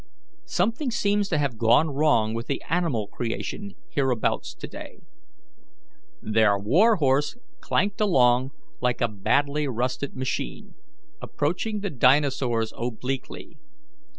Something 0.47 0.89
seems 0.89 1.29
to 1.29 1.37
have 1.37 1.59
gone 1.59 1.91
wrong 1.91 2.33
with 2.33 2.47
the 2.47 2.59
animal 2.67 3.05
creation 3.07 3.75
hereabouts 3.87 4.55
to 4.55 4.65
day." 4.67 5.01
Their 6.23 6.57
war 6.57 6.95
horse 6.95 7.37
clanked 7.59 8.01
along 8.01 8.49
like 8.81 8.99
a 8.99 9.07
badly 9.07 9.67
rusted 9.67 10.15
machine, 10.15 10.73
approaching 11.21 11.81
the 11.81 11.91
dinosaurs 11.91 12.73
obliquely. 12.75 13.59